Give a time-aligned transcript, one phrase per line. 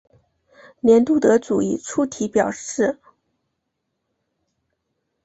[0.79, 2.99] 年度得主以粗体标示。